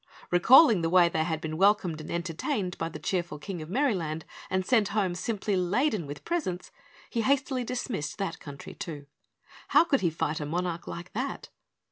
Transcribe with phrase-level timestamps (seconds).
[0.31, 4.25] Recalling the way they had been welcomed and entertained by the cheerful King of Merryland
[4.49, 6.71] and sent home simply laden with presents,
[7.07, 9.05] he hastily dismissed that country too.
[9.67, 11.49] How could he fight a monarch like that?